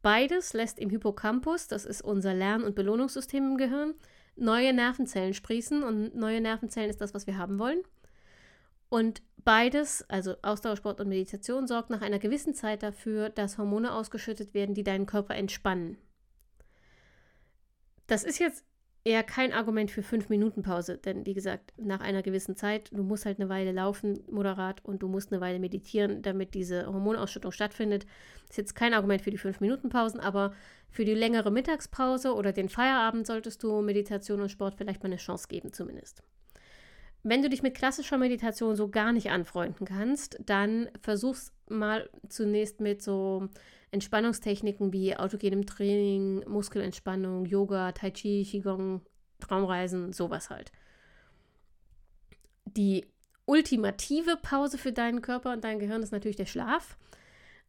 Beides 0.01 0.53
lässt 0.53 0.79
im 0.79 0.89
Hippocampus, 0.89 1.67
das 1.67 1.86
ist 1.86 2.01
unser 2.01 2.34
Lern- 2.34 2.63
und 2.63 2.75
Belohnungssystem 2.75 3.51
im 3.51 3.58
Gehirn, 3.58 3.96
neue 4.36 4.74
Nervenzellen 4.74 5.34
sprießen 5.34 5.84
und 5.84 6.15
neue 6.15 6.41
Nervenzellen 6.41 6.89
ist 6.89 7.01
das, 7.01 7.13
was 7.13 7.27
wir 7.27 7.38
haben 7.38 7.60
wollen. 7.60 7.81
Und 8.89 9.22
beides, 9.50 10.06
also 10.10 10.36
Ausdauersport 10.44 11.01
und 11.01 11.10
Meditation, 11.10 11.65
sorgt 11.65 11.89
nach 11.89 12.03
einer 12.03 12.20
gewissen 12.20 12.53
Zeit 12.53 12.84
dafür, 12.84 13.32
dass 13.32 13.58
Hormone 13.58 13.91
ausgeschüttet 13.91 14.53
werden, 14.53 14.75
die 14.75 14.84
deinen 14.84 15.08
Körper 15.08 15.34
entspannen. 15.34 15.98
Das 18.06 18.24
ist 18.24 18.38
jetzt 18.38 18.63
eher 19.03 19.24
kein 19.24 19.51
Argument 19.51 19.89
für 19.89 20.03
fünf 20.03 20.29
Minuten 20.29 20.62
Pause, 20.62 21.00
denn 21.00 21.25
wie 21.25 21.34
gesagt, 21.34 21.74
nach 21.77 22.00
einer 22.00 22.22
gewissen 22.22 22.56
Zeit, 22.56 22.91
du 22.94 23.01
musst 23.01 23.25
halt 23.25 23.39
eine 23.39 23.50
Weile 23.50 23.72
laufen, 23.72 24.20
moderat, 24.29 24.86
und 24.86 25.01
du 25.01 25.08
musst 25.08 25.32
eine 25.32 25.41
Weile 25.41 25.58
meditieren, 25.58 26.22
damit 26.22 26.53
diese 26.53 26.86
Hormonausschüttung 26.86 27.51
stattfindet. 27.51 28.06
Das 28.41 28.51
ist 28.51 28.58
jetzt 28.58 28.75
kein 28.75 28.94
Argument 28.94 29.24
für 29.24 29.32
die 29.32 29.39
fünf 29.39 29.62
Minuten 29.62 29.89
Pausen, 29.89 30.20
aber 30.20 30.53
für 30.91 31.06
die 31.06 31.15
längere 31.15 31.50
Mittagspause 31.50 32.36
oder 32.36 32.51
den 32.51 32.70
Feierabend 32.70 33.25
solltest 33.25 33.63
du 33.63 33.82
Meditation 33.82 34.41
und 34.41 34.50
Sport 34.50 34.75
vielleicht 34.75 35.01
mal 35.01 35.08
eine 35.08 35.18
Chance 35.18 35.48
geben, 35.48 35.74
zumindest. 35.74 36.22
Wenn 37.23 37.41
du 37.41 37.49
dich 37.49 37.61
mit 37.61 37.75
klassischer 37.75 38.17
Meditation 38.17 38.75
so 38.75 38.89
gar 38.89 39.11
nicht 39.11 39.29
anfreunden 39.29 39.85
kannst, 39.85 40.39
dann 40.45 40.89
versuch's 41.01 41.51
mal 41.67 42.09
zunächst 42.29 42.79
mit 42.79 43.01
so 43.01 43.49
Entspannungstechniken 43.91 44.93
wie 44.93 45.15
autogenem 45.15 45.65
Training, 45.65 46.47
Muskelentspannung, 46.47 47.45
Yoga, 47.45 47.91
Tai 47.91 48.11
Chi, 48.11 48.47
Qigong, 48.49 49.01
Traumreisen, 49.39 50.13
sowas 50.13 50.49
halt. 50.49 50.71
Die 52.65 53.05
ultimative 53.45 54.38
Pause 54.41 54.77
für 54.77 54.93
deinen 54.93 55.21
Körper 55.21 55.51
und 55.51 55.63
dein 55.63 55.79
Gehirn 55.79 56.03
ist 56.03 56.11
natürlich 56.11 56.38
der 56.38 56.45
Schlaf. 56.45 56.97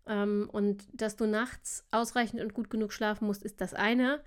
Ähm, 0.07 0.49
und 0.53 0.85
dass 0.93 1.17
du 1.17 1.27
nachts 1.27 1.85
ausreichend 1.91 2.41
und 2.41 2.55
gut 2.55 2.71
genug 2.71 2.93
schlafen 2.93 3.27
musst, 3.27 3.43
ist 3.43 3.61
das 3.61 3.75
eine. 3.75 4.23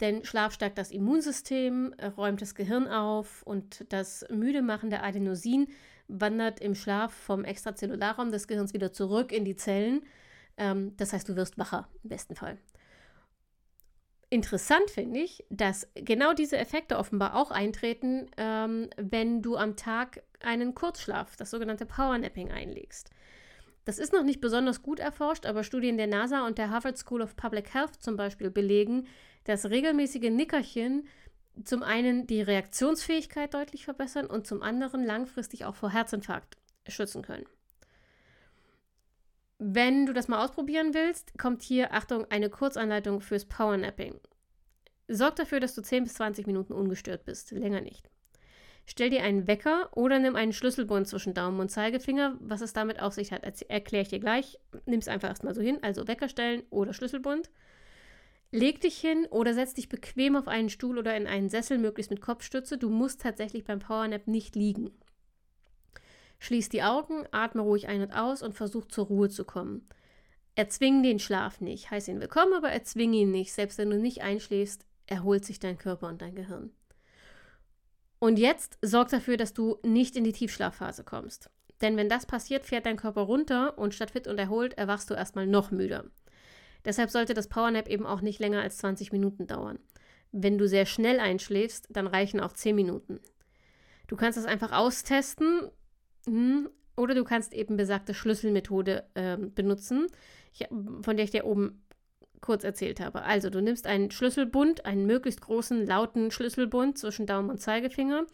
Denn 0.00 0.24
Schlaf 0.24 0.52
stärkt 0.52 0.78
das 0.78 0.90
Immunsystem, 0.90 1.94
räumt 2.16 2.42
das 2.42 2.54
Gehirn 2.54 2.86
auf 2.86 3.42
und 3.44 3.86
das 3.88 4.26
müde 4.30 4.62
machende 4.62 5.02
Adenosin 5.02 5.68
wandert 6.08 6.60
im 6.60 6.74
Schlaf 6.74 7.12
vom 7.12 7.44
Extrazellularraum 7.44 8.30
des 8.30 8.46
Gehirns 8.46 8.74
wieder 8.74 8.92
zurück 8.92 9.32
in 9.32 9.44
die 9.44 9.56
Zellen. 9.56 10.02
Ähm, 10.56 10.96
das 10.96 11.12
heißt, 11.12 11.28
du 11.28 11.36
wirst 11.36 11.58
wacher 11.58 11.88
im 12.02 12.10
besten 12.10 12.36
Fall. 12.36 12.58
Interessant 14.28 14.90
finde 14.90 15.20
ich, 15.20 15.44
dass 15.50 15.88
genau 15.94 16.32
diese 16.32 16.58
Effekte 16.58 16.98
offenbar 16.98 17.36
auch 17.36 17.50
eintreten, 17.52 18.28
ähm, 18.36 18.90
wenn 18.96 19.40
du 19.40 19.56
am 19.56 19.76
Tag 19.76 20.22
einen 20.40 20.74
Kurzschlaf, 20.74 21.36
das 21.36 21.50
sogenannte 21.50 21.86
Powernapping, 21.86 22.50
einlegst. 22.50 23.10
Das 23.86 23.98
ist 24.00 24.12
noch 24.12 24.24
nicht 24.24 24.40
besonders 24.40 24.82
gut 24.82 24.98
erforscht, 24.98 25.46
aber 25.46 25.62
Studien 25.62 25.96
der 25.96 26.08
NASA 26.08 26.44
und 26.44 26.58
der 26.58 26.70
Harvard 26.70 26.98
School 26.98 27.22
of 27.22 27.36
Public 27.36 27.72
Health 27.72 27.94
zum 27.94 28.16
Beispiel 28.16 28.50
belegen, 28.50 29.06
dass 29.44 29.70
regelmäßige 29.70 30.28
Nickerchen 30.30 31.06
zum 31.64 31.84
einen 31.84 32.26
die 32.26 32.42
Reaktionsfähigkeit 32.42 33.54
deutlich 33.54 33.84
verbessern 33.84 34.26
und 34.26 34.44
zum 34.44 34.60
anderen 34.60 35.04
langfristig 35.04 35.64
auch 35.64 35.76
vor 35.76 35.90
Herzinfarkt 35.90 36.56
schützen 36.88 37.22
können. 37.22 37.46
Wenn 39.58 40.04
du 40.04 40.12
das 40.12 40.26
mal 40.26 40.44
ausprobieren 40.44 40.92
willst, 40.92 41.38
kommt 41.38 41.62
hier, 41.62 41.94
Achtung, 41.94 42.26
eine 42.28 42.50
Kurzanleitung 42.50 43.20
fürs 43.20 43.44
Powernapping. 43.44 44.18
Sorg 45.06 45.36
dafür, 45.36 45.60
dass 45.60 45.76
du 45.76 45.80
10 45.80 46.02
bis 46.02 46.14
20 46.14 46.48
Minuten 46.48 46.72
ungestört 46.72 47.24
bist, 47.24 47.52
länger 47.52 47.82
nicht. 47.82 48.10
Stell 48.88 49.10
dir 49.10 49.24
einen 49.24 49.48
Wecker 49.48 49.90
oder 49.96 50.20
nimm 50.20 50.36
einen 50.36 50.52
Schlüsselbund 50.52 51.08
zwischen 51.08 51.34
Daumen 51.34 51.58
und 51.58 51.70
Zeigefinger. 51.70 52.36
Was 52.40 52.60
es 52.60 52.72
damit 52.72 53.02
auf 53.02 53.14
sich 53.14 53.32
hat, 53.32 53.42
erkläre 53.62 54.02
ich 54.02 54.08
dir 54.08 54.20
gleich. 54.20 54.58
Nimm 54.86 55.00
es 55.00 55.08
einfach 55.08 55.28
erstmal 55.28 55.54
so 55.54 55.60
hin, 55.60 55.78
also 55.82 56.06
Wecker 56.06 56.28
stellen 56.28 56.62
oder 56.70 56.94
Schlüsselbund. 56.94 57.50
Leg 58.52 58.80
dich 58.80 58.96
hin 58.96 59.26
oder 59.30 59.54
setz 59.54 59.74
dich 59.74 59.88
bequem 59.88 60.36
auf 60.36 60.46
einen 60.46 60.70
Stuhl 60.70 60.98
oder 60.98 61.16
in 61.16 61.26
einen 61.26 61.48
Sessel, 61.48 61.78
möglichst 61.78 62.10
mit 62.10 62.20
Kopfstütze. 62.20 62.78
Du 62.78 62.88
musst 62.88 63.20
tatsächlich 63.20 63.64
beim 63.64 63.80
Powernap 63.80 64.28
nicht 64.28 64.54
liegen. 64.54 64.92
Schließ 66.38 66.68
die 66.68 66.84
Augen, 66.84 67.24
atme 67.32 67.62
ruhig 67.62 67.88
ein 67.88 68.02
und 68.02 68.12
aus 68.12 68.42
und 68.42 68.54
versuch 68.54 68.86
zur 68.86 69.06
Ruhe 69.06 69.28
zu 69.28 69.44
kommen. 69.44 69.88
Erzwing 70.54 71.02
den 71.02 71.18
Schlaf 71.18 71.60
nicht. 71.60 71.90
Heiß 71.90 72.06
ihn 72.06 72.20
willkommen, 72.20 72.54
aber 72.54 72.70
erzwing 72.70 73.12
ihn 73.14 73.32
nicht. 73.32 73.52
Selbst 73.52 73.78
wenn 73.78 73.90
du 73.90 73.98
nicht 73.98 74.22
einschläfst, 74.22 74.86
erholt 75.06 75.44
sich 75.44 75.58
dein 75.58 75.76
Körper 75.76 76.06
und 76.06 76.22
dein 76.22 76.36
Gehirn. 76.36 76.70
Und 78.26 78.40
jetzt 78.40 78.76
sorg 78.82 79.10
dafür, 79.10 79.36
dass 79.36 79.54
du 79.54 79.78
nicht 79.84 80.16
in 80.16 80.24
die 80.24 80.32
Tiefschlafphase 80.32 81.04
kommst. 81.04 81.48
Denn 81.80 81.96
wenn 81.96 82.08
das 82.08 82.26
passiert, 82.26 82.66
fährt 82.66 82.84
dein 82.84 82.96
Körper 82.96 83.20
runter 83.20 83.78
und 83.78 83.94
statt 83.94 84.10
fit 84.10 84.26
und 84.26 84.36
erholt 84.36 84.76
erwachst 84.76 85.08
du 85.08 85.14
erstmal 85.14 85.46
noch 85.46 85.70
müder. 85.70 86.06
Deshalb 86.84 87.10
sollte 87.10 87.34
das 87.34 87.46
Powernap 87.46 87.86
eben 87.88 88.04
auch 88.04 88.22
nicht 88.22 88.40
länger 88.40 88.62
als 88.62 88.78
20 88.78 89.12
Minuten 89.12 89.46
dauern. 89.46 89.78
Wenn 90.32 90.58
du 90.58 90.66
sehr 90.66 90.86
schnell 90.86 91.20
einschläfst, 91.20 91.86
dann 91.90 92.08
reichen 92.08 92.40
auch 92.40 92.52
10 92.52 92.74
Minuten. 92.74 93.20
Du 94.08 94.16
kannst 94.16 94.36
das 94.36 94.44
einfach 94.44 94.72
austesten 94.72 95.70
hm, 96.26 96.68
oder 96.96 97.14
du 97.14 97.22
kannst 97.22 97.54
eben 97.54 97.76
besagte 97.76 98.12
Schlüsselmethode 98.12 99.06
äh, 99.14 99.36
benutzen, 99.36 100.08
von 101.00 101.16
der 101.16 101.22
ich 101.22 101.30
dir 101.30 101.46
oben 101.46 101.80
kurz 102.40 102.64
erzählt 102.64 103.00
habe. 103.00 103.22
Also, 103.22 103.50
du 103.50 103.60
nimmst 103.60 103.86
einen 103.86 104.10
Schlüsselbund, 104.10 104.84
einen 104.86 105.06
möglichst 105.06 105.40
großen, 105.40 105.86
lauten 105.86 106.30
Schlüsselbund 106.30 106.98
zwischen 106.98 107.26
Daumen 107.26 107.50
und 107.50 107.58
Zeigefinger, 107.58 108.26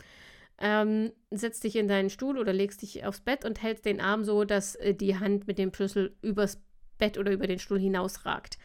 ähm, 0.59 1.13
setzt 1.31 1.65
dich 1.65 1.77
in 1.77 1.89
deinen 1.89 2.11
Stuhl 2.11 2.39
oder 2.39 2.53
legst 2.53 2.83
dich 2.83 3.05
aufs 3.05 3.21
Bett 3.21 3.45
und 3.45 3.63
hältst 3.63 3.85
den 3.85 4.01
Arm 4.01 4.25
so, 4.25 4.45
dass 4.45 4.75
äh, 4.77 4.95
die 4.95 5.19
Hand 5.19 5.47
mit 5.47 5.59
dem 5.59 5.73
Schlüssel 5.75 6.17
übers 6.23 6.61
Bett 6.99 7.19
oder 7.19 7.33
über 7.33 7.47
den 7.47 7.59
Stuhl 7.59 7.81
hinausragt. 7.81 8.59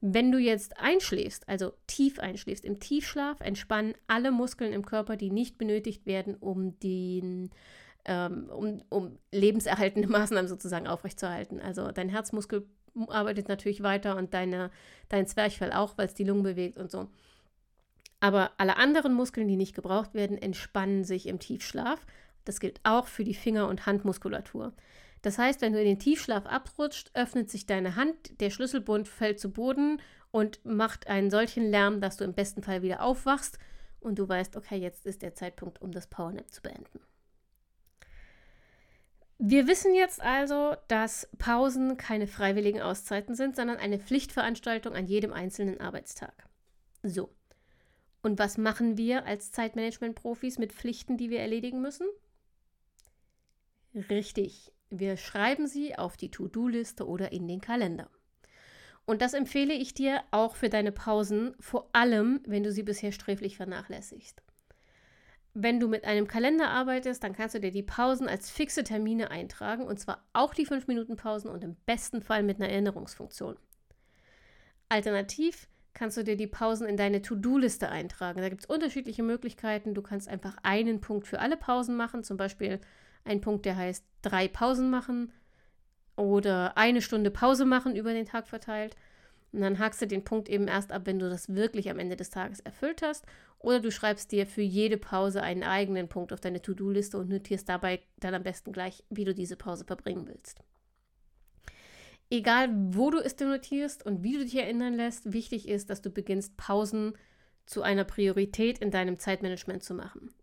Wenn 0.00 0.30
du 0.30 0.38
jetzt 0.38 0.78
einschläfst, 0.78 1.48
also 1.48 1.72
tief 1.86 2.18
einschläfst, 2.18 2.64
im 2.64 2.80
Tiefschlaf 2.80 3.40
entspannen 3.40 3.94
alle 4.08 4.30
Muskeln 4.30 4.72
im 4.72 4.84
Körper, 4.84 5.16
die 5.16 5.30
nicht 5.30 5.56
benötigt 5.56 6.04
werden, 6.04 6.34
um 6.34 6.78
den 6.80 7.50
ähm, 8.06 8.48
um, 8.50 8.82
um 8.88 9.18
lebenserhaltende 9.32 10.08
Maßnahmen 10.12 10.48
sozusagen 10.48 10.86
aufrechtzuerhalten. 10.86 11.60
Also 11.60 11.90
dein 11.92 12.08
Herzmuskel 12.08 12.66
arbeitet 13.08 13.48
natürlich 13.48 13.82
weiter 13.82 14.16
und 14.16 14.34
deine, 14.34 14.70
dein 15.08 15.26
Zwerchfell 15.26 15.72
auch, 15.72 15.96
weil 15.96 16.06
es 16.06 16.14
die 16.14 16.24
Lungen 16.24 16.42
bewegt 16.42 16.78
und 16.78 16.90
so. 16.90 17.08
Aber 18.20 18.52
alle 18.56 18.76
anderen 18.76 19.14
Muskeln, 19.14 19.48
die 19.48 19.56
nicht 19.56 19.74
gebraucht 19.74 20.14
werden, 20.14 20.38
entspannen 20.38 21.04
sich 21.04 21.26
im 21.26 21.38
Tiefschlaf. 21.38 22.06
Das 22.44 22.60
gilt 22.60 22.80
auch 22.82 23.06
für 23.06 23.24
die 23.24 23.34
Finger- 23.34 23.68
und 23.68 23.86
Handmuskulatur. 23.86 24.72
Das 25.22 25.38
heißt, 25.38 25.60
wenn 25.60 25.72
du 25.72 25.80
in 25.80 25.86
den 25.86 25.98
Tiefschlaf 25.98 26.46
abrutscht, 26.46 27.10
öffnet 27.14 27.50
sich 27.50 27.66
deine 27.66 27.96
Hand, 27.96 28.40
der 28.40 28.50
Schlüsselbund 28.50 29.08
fällt 29.08 29.40
zu 29.40 29.50
Boden 29.50 30.00
und 30.30 30.64
macht 30.64 31.08
einen 31.08 31.30
solchen 31.30 31.70
Lärm, 31.70 32.00
dass 32.00 32.16
du 32.16 32.24
im 32.24 32.34
besten 32.34 32.62
Fall 32.62 32.82
wieder 32.82 33.02
aufwachst 33.02 33.58
und 34.00 34.18
du 34.18 34.28
weißt, 34.28 34.56
okay, 34.56 34.76
jetzt 34.76 35.04
ist 35.06 35.22
der 35.22 35.34
Zeitpunkt, 35.34 35.82
um 35.82 35.92
das 35.92 36.06
Powernap 36.06 36.50
zu 36.50 36.62
beenden. 36.62 37.00
Wir 39.38 39.66
wissen 39.66 39.94
jetzt 39.94 40.22
also, 40.22 40.76
dass 40.88 41.28
Pausen 41.38 41.98
keine 41.98 42.26
freiwilligen 42.26 42.80
Auszeiten 42.80 43.34
sind, 43.34 43.54
sondern 43.54 43.76
eine 43.76 43.98
Pflichtveranstaltung 43.98 44.94
an 44.94 45.06
jedem 45.06 45.32
einzelnen 45.32 45.80
Arbeitstag. 45.80 46.48
So. 47.02 47.30
Und 48.22 48.38
was 48.38 48.56
machen 48.56 48.96
wir 48.96 49.26
als 49.26 49.52
Zeitmanagement-Profis 49.52 50.58
mit 50.58 50.72
Pflichten, 50.72 51.18
die 51.18 51.30
wir 51.30 51.40
erledigen 51.40 51.82
müssen? 51.82 52.06
Richtig, 53.94 54.72
wir 54.90 55.16
schreiben 55.16 55.66
sie 55.66 55.96
auf 55.96 56.16
die 56.16 56.30
To-Do-Liste 56.30 57.06
oder 57.06 57.32
in 57.32 57.46
den 57.46 57.60
Kalender. 57.60 58.10
Und 59.04 59.22
das 59.22 59.34
empfehle 59.34 59.74
ich 59.74 59.94
dir 59.94 60.22
auch 60.30 60.56
für 60.56 60.68
deine 60.68 60.92
Pausen, 60.92 61.54
vor 61.60 61.88
allem, 61.92 62.40
wenn 62.46 62.64
du 62.64 62.72
sie 62.72 62.82
bisher 62.82 63.12
sträflich 63.12 63.56
vernachlässigst. 63.56 64.42
Wenn 65.58 65.80
du 65.80 65.88
mit 65.88 66.04
einem 66.04 66.28
Kalender 66.28 66.68
arbeitest, 66.68 67.24
dann 67.24 67.32
kannst 67.32 67.54
du 67.54 67.60
dir 67.60 67.70
die 67.70 67.82
Pausen 67.82 68.28
als 68.28 68.50
fixe 68.50 68.84
Termine 68.84 69.30
eintragen 69.30 69.86
und 69.86 69.98
zwar 69.98 70.22
auch 70.34 70.52
die 70.52 70.66
5-Minuten-Pausen 70.66 71.48
und 71.50 71.64
im 71.64 71.76
besten 71.86 72.20
Fall 72.20 72.42
mit 72.42 72.60
einer 72.60 72.68
Erinnerungsfunktion. 72.68 73.56
Alternativ 74.90 75.66
kannst 75.94 76.18
du 76.18 76.24
dir 76.24 76.36
die 76.36 76.46
Pausen 76.46 76.86
in 76.86 76.98
deine 76.98 77.22
To-Do-Liste 77.22 77.88
eintragen. 77.88 78.42
Da 78.42 78.50
gibt 78.50 78.64
es 78.64 78.68
unterschiedliche 78.68 79.22
Möglichkeiten. 79.22 79.94
Du 79.94 80.02
kannst 80.02 80.28
einfach 80.28 80.58
einen 80.62 81.00
Punkt 81.00 81.26
für 81.26 81.38
alle 81.38 81.56
Pausen 81.56 81.96
machen, 81.96 82.22
zum 82.22 82.36
Beispiel 82.36 82.78
einen 83.24 83.40
Punkt, 83.40 83.64
der 83.64 83.78
heißt 83.78 84.04
drei 84.20 84.48
Pausen 84.48 84.90
machen 84.90 85.32
oder 86.16 86.76
eine 86.76 87.00
Stunde 87.00 87.30
Pause 87.30 87.64
machen 87.64 87.96
über 87.96 88.12
den 88.12 88.26
Tag 88.26 88.46
verteilt. 88.46 88.94
Und 89.52 89.60
dann 89.60 89.78
hakst 89.78 90.02
du 90.02 90.06
den 90.06 90.24
Punkt 90.24 90.48
eben 90.48 90.68
erst 90.68 90.92
ab, 90.92 91.02
wenn 91.04 91.18
du 91.18 91.30
das 91.30 91.54
wirklich 91.54 91.90
am 91.90 91.98
Ende 91.98 92.16
des 92.16 92.30
Tages 92.30 92.60
erfüllt 92.60 93.02
hast. 93.02 93.24
Oder 93.58 93.80
du 93.80 93.90
schreibst 93.90 94.32
dir 94.32 94.46
für 94.46 94.62
jede 94.62 94.98
Pause 94.98 95.42
einen 95.42 95.62
eigenen 95.62 96.08
Punkt 96.08 96.32
auf 96.32 96.40
deine 96.40 96.60
To-Do-Liste 96.60 97.16
und 97.18 97.28
notierst 97.28 97.68
dabei 97.68 98.00
dann 98.18 98.34
am 98.34 98.42
besten 98.42 98.72
gleich, 98.72 99.02
wie 99.08 99.24
du 99.24 99.34
diese 99.34 99.56
Pause 99.56 99.84
verbringen 99.84 100.26
willst. 100.28 100.60
Egal, 102.28 102.70
wo 102.72 103.10
du 103.10 103.18
es 103.18 103.38
notierst 103.38 104.04
und 104.04 104.22
wie 104.24 104.36
du 104.36 104.44
dich 104.44 104.56
erinnern 104.56 104.94
lässt, 104.94 105.32
wichtig 105.32 105.68
ist, 105.68 105.90
dass 105.90 106.02
du 106.02 106.10
beginnst, 106.10 106.56
Pausen 106.56 107.14
zu 107.66 107.82
einer 107.82 108.04
Priorität 108.04 108.78
in 108.78 108.90
deinem 108.90 109.18
Zeitmanagement 109.18 109.84
zu 109.84 109.94
machen. 109.94 110.34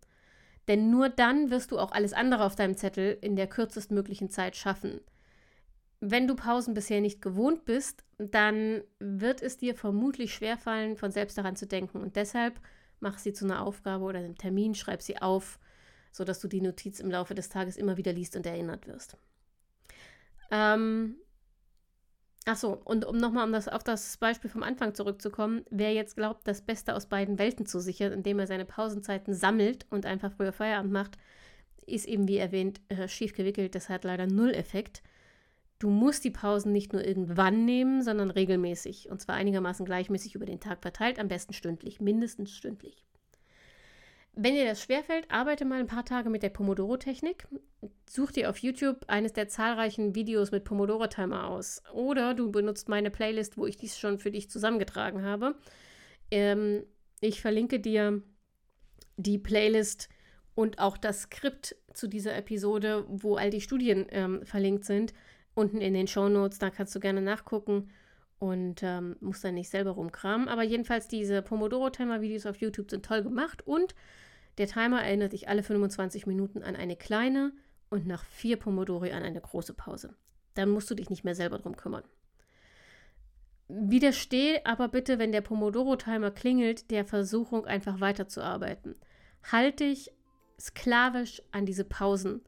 Denn 0.66 0.90
nur 0.90 1.10
dann 1.10 1.50
wirst 1.50 1.72
du 1.72 1.78
auch 1.78 1.92
alles 1.92 2.14
andere 2.14 2.44
auf 2.44 2.56
deinem 2.56 2.76
Zettel 2.76 3.18
in 3.20 3.36
der 3.36 3.46
kürzestmöglichen 3.46 4.30
Zeit 4.30 4.56
schaffen. 4.56 5.00
Wenn 6.06 6.28
du 6.28 6.36
Pausen 6.36 6.74
bisher 6.74 7.00
nicht 7.00 7.22
gewohnt 7.22 7.64
bist, 7.64 8.04
dann 8.18 8.82
wird 8.98 9.40
es 9.40 9.56
dir 9.56 9.74
vermutlich 9.74 10.34
schwerfallen, 10.34 10.98
von 10.98 11.10
selbst 11.10 11.38
daran 11.38 11.56
zu 11.56 11.66
denken. 11.66 12.02
Und 12.02 12.16
deshalb 12.16 12.60
mach 13.00 13.16
sie 13.16 13.32
zu 13.32 13.46
einer 13.46 13.64
Aufgabe 13.64 14.04
oder 14.04 14.18
einem 14.18 14.36
Termin, 14.36 14.74
schreib 14.74 15.00
sie 15.00 15.16
auf, 15.22 15.58
sodass 16.12 16.40
du 16.40 16.48
die 16.48 16.60
Notiz 16.60 17.00
im 17.00 17.10
Laufe 17.10 17.34
des 17.34 17.48
Tages 17.48 17.78
immer 17.78 17.96
wieder 17.96 18.12
liest 18.12 18.36
und 18.36 18.44
erinnert 18.44 18.86
wirst. 18.86 19.16
Ähm, 20.50 21.16
Achso, 22.44 22.78
und 22.84 23.06
um 23.06 23.16
nochmal 23.16 23.46
um 23.46 23.52
das, 23.52 23.68
auf 23.68 23.82
das 23.82 24.18
Beispiel 24.18 24.50
vom 24.50 24.62
Anfang 24.62 24.94
zurückzukommen, 24.94 25.64
wer 25.70 25.94
jetzt 25.94 26.16
glaubt, 26.16 26.46
das 26.46 26.60
Beste 26.60 26.94
aus 26.94 27.06
beiden 27.06 27.38
Welten 27.38 27.64
zu 27.64 27.80
sichern, 27.80 28.12
indem 28.12 28.38
er 28.38 28.46
seine 28.46 28.66
Pausenzeiten 28.66 29.32
sammelt 29.32 29.86
und 29.88 30.04
einfach 30.04 30.32
früher 30.32 30.52
Feierabend 30.52 30.92
macht, 30.92 31.16
ist 31.86 32.06
eben 32.06 32.28
wie 32.28 32.36
erwähnt 32.36 32.82
äh, 32.90 33.08
schief 33.08 33.32
gewickelt. 33.32 33.74
Das 33.74 33.88
hat 33.88 34.04
leider 34.04 34.26
null 34.26 34.52
Effekt. 34.52 35.02
Du 35.84 35.90
musst 35.90 36.24
die 36.24 36.30
Pausen 36.30 36.72
nicht 36.72 36.94
nur 36.94 37.04
irgendwann 37.04 37.66
nehmen, 37.66 38.02
sondern 38.02 38.30
regelmäßig. 38.30 39.10
Und 39.10 39.20
zwar 39.20 39.34
einigermaßen 39.34 39.84
gleichmäßig 39.84 40.34
über 40.34 40.46
den 40.46 40.58
Tag 40.58 40.80
verteilt, 40.80 41.18
am 41.18 41.28
besten 41.28 41.52
stündlich, 41.52 42.00
mindestens 42.00 42.52
stündlich. 42.52 43.04
Wenn 44.32 44.54
dir 44.54 44.64
das 44.64 44.80
schwerfällt, 44.80 45.30
arbeite 45.30 45.66
mal 45.66 45.80
ein 45.80 45.86
paar 45.86 46.06
Tage 46.06 46.30
mit 46.30 46.42
der 46.42 46.48
Pomodoro-Technik. 46.48 47.46
Such 48.08 48.32
dir 48.32 48.48
auf 48.48 48.56
YouTube 48.56 49.04
eines 49.08 49.34
der 49.34 49.48
zahlreichen 49.48 50.14
Videos 50.14 50.52
mit 50.52 50.64
Pomodoro-Timer 50.64 51.48
aus. 51.48 51.82
Oder 51.92 52.32
du 52.32 52.50
benutzt 52.50 52.88
meine 52.88 53.10
Playlist, 53.10 53.58
wo 53.58 53.66
ich 53.66 53.76
dies 53.76 53.98
schon 53.98 54.18
für 54.18 54.30
dich 54.30 54.48
zusammengetragen 54.48 55.22
habe. 55.22 55.54
Ähm, 56.30 56.86
ich 57.20 57.42
verlinke 57.42 57.78
dir 57.78 58.22
die 59.18 59.36
Playlist 59.36 60.08
und 60.54 60.78
auch 60.78 60.96
das 60.96 61.24
Skript 61.24 61.76
zu 61.92 62.08
dieser 62.08 62.34
Episode, 62.34 63.04
wo 63.06 63.36
all 63.36 63.50
die 63.50 63.60
Studien 63.60 64.06
ähm, 64.08 64.46
verlinkt 64.46 64.86
sind, 64.86 65.12
unten 65.54 65.80
in 65.80 65.94
den 65.94 66.06
Show 66.06 66.28
Notes. 66.28 66.58
Da 66.58 66.70
kannst 66.70 66.94
du 66.94 67.00
gerne 67.00 67.22
nachgucken 67.22 67.90
und 68.38 68.82
ähm, 68.82 69.16
musst 69.20 69.44
dann 69.44 69.54
nicht 69.54 69.70
selber 69.70 69.92
rumkramen. 69.92 70.48
Aber 70.48 70.62
jedenfalls 70.62 71.08
diese 71.08 71.42
Pomodoro-Timer-Videos 71.42 72.46
auf 72.46 72.56
YouTube 72.56 72.90
sind 72.90 73.04
toll 73.04 73.22
gemacht 73.22 73.66
und 73.66 73.94
der 74.58 74.66
Timer 74.66 75.02
erinnert 75.02 75.32
dich 75.32 75.48
alle 75.48 75.62
25 75.62 76.26
Minuten 76.26 76.62
an 76.62 76.76
eine 76.76 76.96
kleine 76.96 77.52
und 77.90 78.06
nach 78.06 78.24
vier 78.24 78.56
Pomodori 78.56 79.12
an 79.12 79.22
eine 79.22 79.40
große 79.40 79.74
Pause. 79.74 80.14
Dann 80.54 80.70
musst 80.70 80.90
du 80.90 80.94
dich 80.94 81.10
nicht 81.10 81.24
mehr 81.24 81.34
selber 81.34 81.58
drum 81.58 81.76
kümmern. 81.76 82.04
Widersteh 83.68 84.60
aber 84.64 84.88
bitte, 84.88 85.18
wenn 85.18 85.32
der 85.32 85.40
Pomodoro-Timer 85.40 86.30
klingelt, 86.30 86.90
der 86.90 87.04
Versuchung, 87.04 87.66
einfach 87.66 88.00
weiterzuarbeiten. 88.00 88.94
Halt 89.50 89.80
dich 89.80 90.12
sklavisch 90.60 91.42
an 91.50 91.66
diese 91.66 91.84
Pausen 91.84 92.42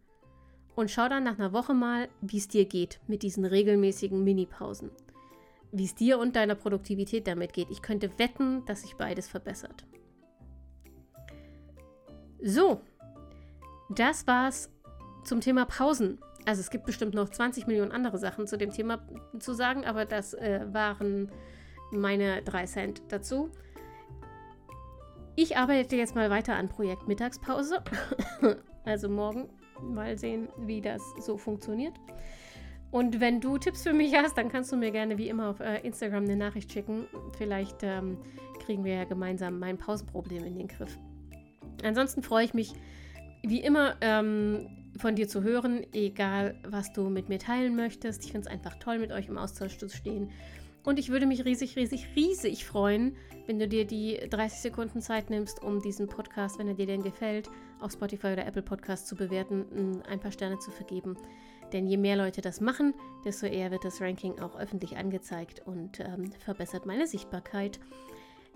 und 0.76 0.90
schau 0.90 1.08
dann 1.08 1.24
nach 1.24 1.38
einer 1.38 1.52
Woche 1.52 1.74
mal, 1.74 2.08
wie 2.20 2.36
es 2.36 2.48
dir 2.48 2.66
geht 2.66 3.00
mit 3.08 3.22
diesen 3.22 3.44
regelmäßigen 3.44 4.22
Mini-Pausen. 4.22 4.90
Wie 5.72 5.84
es 5.84 5.94
dir 5.94 6.18
und 6.18 6.36
deiner 6.36 6.54
Produktivität 6.54 7.26
damit 7.26 7.52
geht. 7.54 7.70
Ich 7.70 7.82
könnte 7.82 8.18
wetten, 8.18 8.64
dass 8.66 8.82
sich 8.82 8.94
beides 8.94 9.26
verbessert. 9.26 9.84
So, 12.40 12.80
das 13.88 14.26
war's 14.26 14.70
zum 15.24 15.40
Thema 15.40 15.64
Pausen. 15.64 16.18
Also 16.44 16.60
es 16.60 16.70
gibt 16.70 16.84
bestimmt 16.84 17.14
noch 17.14 17.30
20 17.30 17.66
Millionen 17.66 17.90
andere 17.90 18.18
Sachen 18.18 18.46
zu 18.46 18.56
dem 18.56 18.70
Thema 18.70 19.00
zu 19.40 19.54
sagen, 19.54 19.84
aber 19.84 20.04
das 20.04 20.34
äh, 20.34 20.66
waren 20.70 21.32
meine 21.90 22.42
drei 22.42 22.66
Cent 22.66 23.02
dazu. 23.08 23.50
Ich 25.34 25.56
arbeite 25.56 25.96
jetzt 25.96 26.14
mal 26.14 26.30
weiter 26.30 26.54
an 26.54 26.68
Projekt 26.68 27.08
Mittagspause. 27.08 27.82
also 28.84 29.08
morgen 29.08 29.48
mal 29.82 30.18
sehen, 30.18 30.48
wie 30.58 30.80
das 30.80 31.02
so 31.20 31.36
funktioniert. 31.36 31.94
Und 32.90 33.20
wenn 33.20 33.40
du 33.40 33.58
Tipps 33.58 33.82
für 33.82 33.92
mich 33.92 34.14
hast, 34.14 34.38
dann 34.38 34.48
kannst 34.48 34.72
du 34.72 34.76
mir 34.76 34.90
gerne 34.90 35.18
wie 35.18 35.28
immer 35.28 35.50
auf 35.50 35.60
äh, 35.60 35.80
Instagram 35.80 36.24
eine 36.24 36.36
Nachricht 36.36 36.72
schicken. 36.72 37.06
Vielleicht 37.36 37.82
ähm, 37.82 38.18
kriegen 38.64 38.84
wir 38.84 38.94
ja 38.94 39.04
gemeinsam 39.04 39.58
mein 39.58 39.76
Pausenproblem 39.76 40.44
in 40.44 40.56
den 40.56 40.68
Griff. 40.68 40.96
Ansonsten 41.82 42.22
freue 42.22 42.44
ich 42.44 42.54
mich 42.54 42.72
wie 43.42 43.60
immer 43.60 43.96
ähm, 44.00 44.68
von 44.98 45.14
dir 45.14 45.28
zu 45.28 45.42
hören, 45.42 45.84
egal 45.92 46.54
was 46.66 46.92
du 46.92 47.08
mit 47.08 47.28
mir 47.28 47.38
teilen 47.38 47.76
möchtest. 47.76 48.24
Ich 48.24 48.32
finde 48.32 48.48
es 48.48 48.52
einfach 48.52 48.76
toll, 48.78 48.98
mit 48.98 49.12
euch 49.12 49.28
im 49.28 49.38
Austausch 49.38 49.76
zu 49.78 49.88
stehen. 49.88 50.30
Und 50.86 51.00
ich 51.00 51.08
würde 51.08 51.26
mich 51.26 51.44
riesig, 51.44 51.74
riesig, 51.74 52.06
riesig 52.14 52.64
freuen, 52.64 53.16
wenn 53.46 53.58
du 53.58 53.66
dir 53.66 53.84
die 53.84 54.20
30 54.30 54.60
Sekunden 54.60 55.00
Zeit 55.00 55.30
nimmst, 55.30 55.60
um 55.64 55.82
diesen 55.82 56.06
Podcast, 56.06 56.60
wenn 56.60 56.68
er 56.68 56.74
dir 56.74 56.86
denn 56.86 57.02
gefällt, 57.02 57.50
auf 57.80 57.90
Spotify 57.90 58.28
oder 58.28 58.46
Apple 58.46 58.62
Podcast 58.62 59.08
zu 59.08 59.16
bewerten, 59.16 60.00
ein 60.08 60.20
paar 60.20 60.30
Sterne 60.30 60.60
zu 60.60 60.70
vergeben. 60.70 61.16
Denn 61.72 61.88
je 61.88 61.96
mehr 61.96 62.14
Leute 62.14 62.40
das 62.40 62.60
machen, 62.60 62.94
desto 63.24 63.46
eher 63.46 63.72
wird 63.72 63.84
das 63.84 64.00
Ranking 64.00 64.38
auch 64.38 64.56
öffentlich 64.56 64.96
angezeigt 64.96 65.60
und 65.66 65.98
ähm, 65.98 66.30
verbessert 66.38 66.86
meine 66.86 67.08
Sichtbarkeit. 67.08 67.80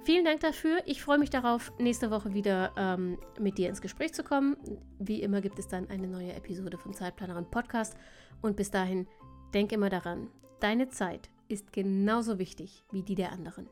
Vielen 0.05 0.25
Dank 0.25 0.39
dafür. 0.39 0.79
Ich 0.87 1.03
freue 1.03 1.19
mich 1.19 1.31
darauf, 1.31 1.73
nächste 1.81 2.13
Woche 2.13 2.33
wieder 2.33 2.71
ähm, 2.77 3.19
mit 3.41 3.59
dir 3.59 3.69
ins 3.69 3.83
Gespräch 3.83 4.15
zu 4.15 4.23
kommen. 4.23 4.57
Wie 5.01 5.21
immer 5.21 5.41
gibt 5.41 5.59
es 5.59 5.67
dann 5.67 5.91
eine 5.91 6.07
neue 6.07 6.33
Episode 6.35 6.79
vom 6.79 6.93
Zeitplanerin 6.93 7.51
Podcast. 7.51 7.97
Und 8.41 8.55
bis 8.55 8.71
dahin, 8.71 9.09
denk 9.53 9.73
immer 9.73 9.91
daran, 9.91 10.29
deine 10.61 10.91
Zeit 10.91 11.29
ist 11.51 11.73
genauso 11.73 12.39
wichtig 12.39 12.85
wie 12.93 13.03
die 13.03 13.15
der 13.15 13.33
anderen. 13.33 13.69